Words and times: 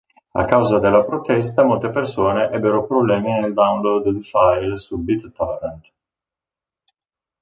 A 0.33 0.45
causa 0.47 0.79
della 0.79 1.03
protesta 1.03 1.61
molte 1.63 1.91
persone 1.91 2.49
ebbero 2.49 2.87
problemi 2.87 3.33
nel 3.33 3.53
download 3.53 4.09
di 4.09 4.21
file 4.23 4.75
su 4.75 4.97
BitTorrent. 4.97 5.93